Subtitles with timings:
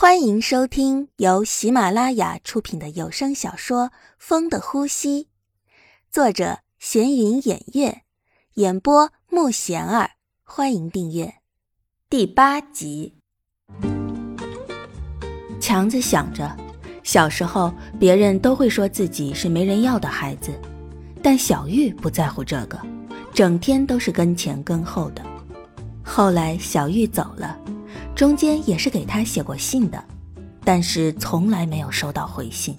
[0.00, 3.88] 欢迎收听由喜马拉雅出品的有声小说
[4.18, 5.24] 《风的呼吸》，
[6.10, 8.00] 作者闲云掩月，
[8.54, 10.12] 演播木贤儿。
[10.42, 11.34] 欢迎订阅
[12.08, 13.18] 第八集。
[15.60, 16.56] 强子想着，
[17.02, 20.50] 小时候别人都会说自己是没人要的孩子，
[21.22, 22.80] 但小玉不在乎这个，
[23.34, 25.22] 整天都是跟前跟后的。
[26.02, 27.60] 后来小玉走了。
[28.20, 30.04] 中间也是给他写过信的，
[30.62, 32.76] 但是从来没有收到回信，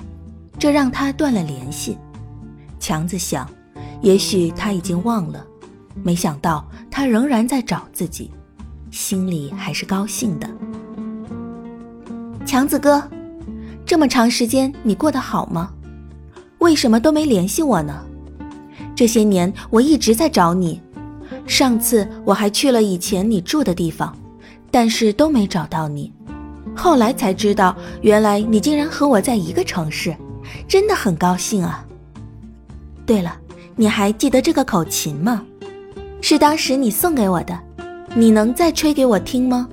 [0.60, 1.98] 这让他断了联系。
[2.80, 3.50] 强子想，
[4.04, 5.44] 也许他已经忘了，
[6.04, 8.30] 没想到他仍然在找自己，
[8.92, 10.48] 心里还是高兴的。
[12.46, 13.04] 强子哥，
[13.84, 15.74] 这么长时间你过得好吗？
[16.60, 18.06] 为什么都没联系我呢？
[18.96, 20.80] 这些年我一直在找你，
[21.48, 24.16] 上次我还去了以前你住的地方。
[24.72, 26.12] 但是都没找到你，
[26.76, 30.16] 后来才知道，原来你竟然和我在一个城市，
[30.68, 31.86] 真的很高兴啊。
[33.06, 33.38] 对了，
[33.76, 35.46] 你还记得这个口琴吗？
[36.22, 37.60] 是当时你送给我的，
[38.16, 39.68] 你能再吹给我听吗？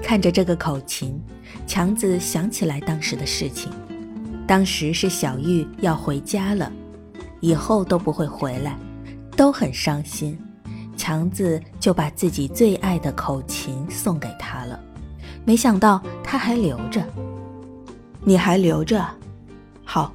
[0.00, 1.20] 看着这个口琴，
[1.66, 3.72] 强子想起来当时的事情，
[4.46, 6.70] 当时是小玉要回家了，
[7.40, 8.78] 以后都不会回来，
[9.34, 10.38] 都很伤心。
[11.04, 14.80] 强子就把自己最爱的口琴送给他了，
[15.44, 17.04] 没想到他还留着。
[18.22, 19.06] 你还留着？
[19.84, 20.10] 好，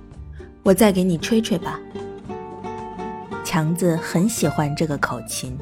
[0.63, 1.79] 我再给你吹吹吧。
[3.43, 5.55] 强子很喜欢这个口琴，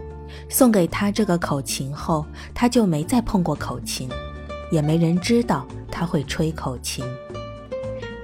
[0.48, 4.10] 送给他这个口琴后，他就没再碰过口琴，
[4.72, 7.04] 也没人知道他会吹口琴。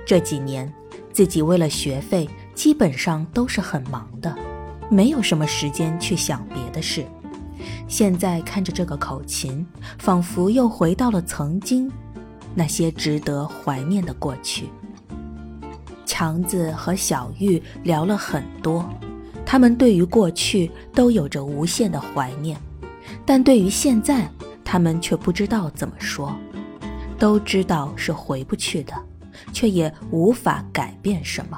[0.05, 0.73] 这几年，
[1.11, 4.33] 自己为了学费，基本上都是很忙的。
[4.89, 7.05] 没有什么时间去想别的事，
[7.87, 9.65] 现在看着这个口琴，
[9.97, 11.91] 仿佛又回到了曾经
[12.53, 14.69] 那些值得怀念的过去。
[16.05, 18.87] 强子和小玉聊了很多，
[19.43, 22.59] 他们对于过去都有着无限的怀念，
[23.25, 24.29] 但对于现在，
[24.63, 26.35] 他们却不知道怎么说。
[27.17, 28.93] 都知道是回不去的，
[29.53, 31.57] 却也无法改变什么。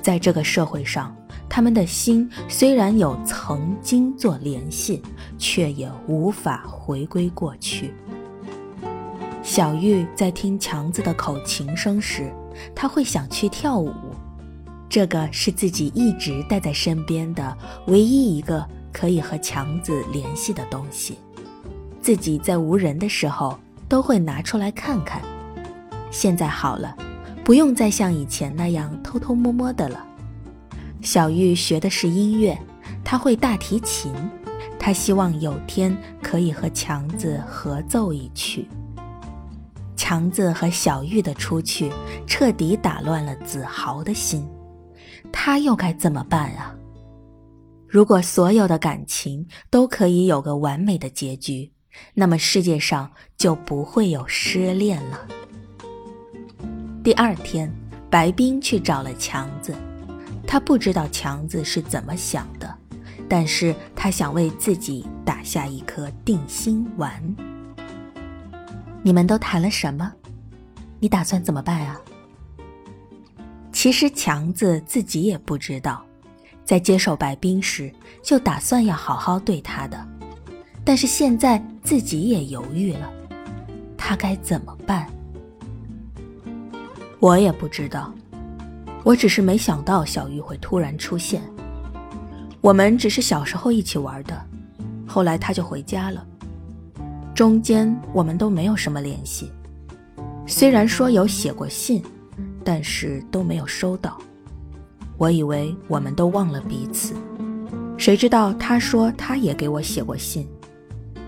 [0.00, 1.14] 在这个社会上。
[1.54, 5.02] 他们的心虽然有曾经做联系，
[5.36, 7.92] 却也无法回归过去。
[9.42, 12.32] 小玉在听强子的口琴声时，
[12.74, 13.92] 他会想去跳舞，
[14.88, 17.54] 这个是自己一直带在身边的
[17.86, 21.18] 唯一一个可以和强子联系的东西。
[22.00, 23.58] 自己在无人的时候
[23.90, 25.20] 都会拿出来看看。
[26.10, 26.96] 现在好了，
[27.44, 30.06] 不用再像以前那样偷偷摸摸的了。
[31.02, 32.56] 小玉学的是音乐，
[33.04, 34.14] 她会大提琴，
[34.78, 38.68] 她希望有天可以和强子合奏一曲。
[39.96, 41.90] 强子和小玉的出去，
[42.26, 44.46] 彻底打乱了子豪的心，
[45.32, 46.74] 他又该怎么办啊？
[47.88, 51.72] 如果所有的感情都可以有个完美的结局，
[52.14, 55.26] 那么世界上就不会有失恋了。
[57.02, 57.72] 第二天，
[58.10, 59.74] 白冰去找了强子。
[60.46, 62.74] 他不知道强子是怎么想的，
[63.28, 67.22] 但是他想为自己打下一颗定心丸。
[69.02, 70.12] 你们都谈了什么？
[71.00, 72.00] 你打算怎么办啊？
[73.72, 76.04] 其实强子自己也不知道，
[76.64, 77.92] 在接受白冰时
[78.22, 80.06] 就打算要好好对他的，
[80.84, 83.10] 但是现在自己也犹豫了，
[83.96, 85.08] 他该怎么办？
[87.18, 88.12] 我也不知道。
[89.04, 91.42] 我只是没想到小玉会突然出现。
[92.60, 94.40] 我们只是小时候一起玩的，
[95.06, 96.24] 后来他就回家了，
[97.34, 99.50] 中间我们都没有什么联系。
[100.46, 102.02] 虽然说有写过信，
[102.64, 104.16] 但是都没有收到。
[105.18, 107.14] 我以为我们都忘了彼此，
[107.96, 110.48] 谁知道他说他也给我写过信，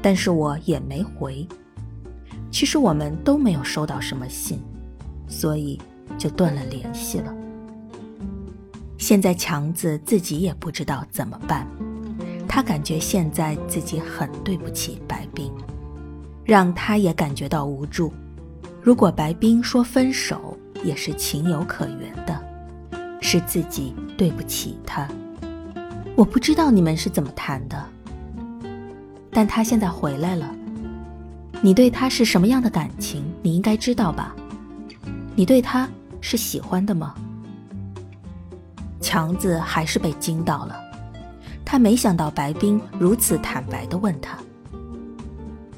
[0.01, 1.47] 但是我也没回。
[2.51, 4.61] 其实我们都没有收到什么信，
[5.27, 5.81] 所以
[6.17, 7.35] 就断了联系了。
[9.07, 11.69] 现在强子自己也不知道怎么办，
[12.49, 15.53] 他感觉现在自己很对不起白冰，
[16.43, 18.11] 让他也感觉到无助。
[18.81, 22.43] 如果白冰说分手也是情有可原的，
[23.21, 25.07] 是自己对不起他。
[26.17, 27.85] 我不知道你们是怎么谈的，
[29.31, 30.51] 但他现在回来了，
[31.61, 33.23] 你对他是什么样的感情？
[33.43, 34.35] 你应该知道吧？
[35.37, 35.87] 你对他
[36.23, 37.15] 是喜欢的吗？
[39.05, 40.81] 强子还是被惊到了，
[41.63, 44.39] 他没想到白冰如此坦白的问他。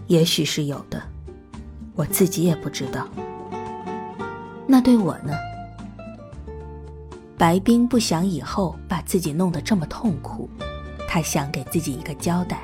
[0.07, 1.03] 也许是有的，
[1.97, 3.09] 我自己也不知道。
[4.65, 5.35] 那对我呢？
[7.37, 10.49] 白冰不想以后把自己弄得这么痛苦，
[11.09, 12.61] 他想给自己一个交代，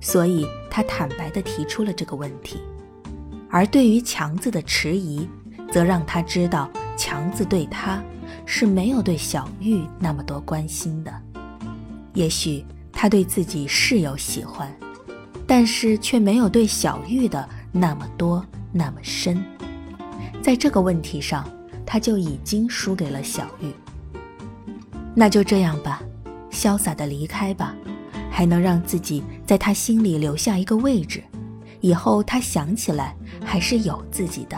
[0.00, 2.58] 所以他坦白地提出了这个问题。
[3.50, 5.28] 而对于强子的迟疑，
[5.70, 8.02] 则让他知道强子对他
[8.46, 11.12] 是没有对小玉那么多关心的。
[12.12, 14.72] 也许他对自己是有喜欢，
[15.46, 19.42] 但是却没有对小玉的那么多那么深。
[20.42, 21.48] 在这个问题上，
[21.84, 23.72] 他就已经输给了小玉。
[25.14, 26.02] 那就这样吧，
[26.50, 27.74] 潇洒的离开吧，
[28.30, 31.22] 还能让自己在他心里留下一个位置，
[31.80, 34.56] 以后他想起来还是有自己的。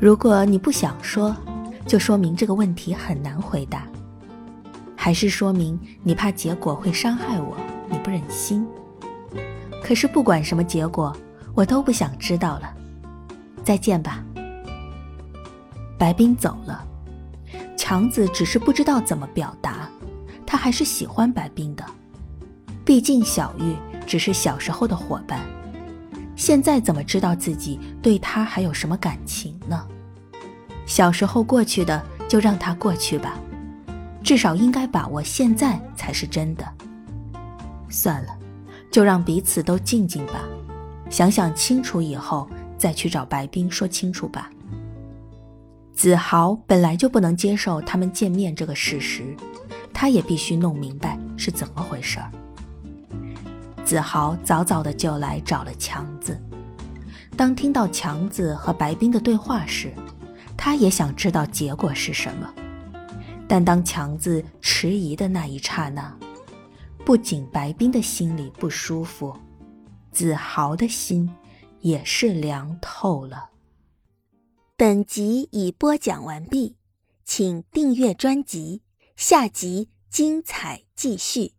[0.00, 1.36] 如果你不想说，
[1.88, 3.88] 就说明这个问题很难回答，
[4.94, 7.56] 还是说明你怕结果会伤害我，
[7.90, 8.66] 你不忍心。
[9.82, 11.16] 可是不管什么结果，
[11.54, 12.74] 我都不想知道了。
[13.64, 14.22] 再见吧。
[15.98, 16.84] 白冰走了。
[17.74, 19.88] 强子只是不知道怎么表达，
[20.46, 21.82] 他还是喜欢白冰的。
[22.84, 23.74] 毕竟小玉
[24.06, 25.40] 只是小时候的伙伴，
[26.36, 29.86] 现在怎么知道自己对他还有什么感情呢？
[30.88, 33.38] 小时候过去的就让它过去吧，
[34.24, 36.66] 至少应该把握现在才是真的。
[37.90, 38.36] 算了，
[38.90, 40.40] 就让彼此都静静吧，
[41.10, 42.48] 想想清楚以后
[42.78, 44.50] 再去找白冰说清楚吧。
[45.94, 49.36] 子豪本来就不能接受他们见面这个事实，
[49.92, 52.30] 他也必须弄明白是怎么回事儿。
[53.84, 56.40] 子豪早早的就来找了强子，
[57.36, 59.92] 当听到强子和白冰的对话时，
[60.58, 62.52] 他也想知道结果是什么。
[63.48, 66.14] 但当强子迟疑的那一刹那，
[67.06, 69.34] 不仅白冰的心里不舒服，
[70.12, 71.34] 子豪的心
[71.80, 73.48] 也是凉透了。
[74.76, 76.76] 本集已播讲完毕，
[77.24, 78.82] 请订阅专辑，
[79.16, 81.52] 下集精彩继续。